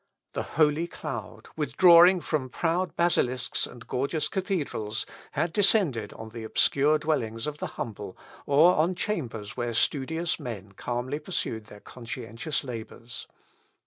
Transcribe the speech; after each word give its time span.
The 0.33 0.41
holy 0.57 0.87
cloud, 0.87 1.49
withdrawing 1.55 2.21
from 2.21 2.49
proud 2.49 2.95
basilisks 2.95 3.67
and 3.67 3.85
gorgeous 3.87 4.29
cathedrals, 4.29 5.05
had 5.33 5.53
descended 5.53 6.11
on 6.13 6.29
the 6.29 6.43
obscure 6.43 6.97
dwellings 6.97 7.45
of 7.45 7.59
the 7.59 7.67
humble, 7.77 8.17
or 8.47 8.73
on 8.77 8.95
chambers 8.95 9.55
where 9.55 9.75
studious 9.75 10.39
men 10.39 10.71
calmly 10.71 11.19
pursued 11.19 11.65
their 11.67 11.81
conscientious 11.81 12.63
labours. 12.63 13.27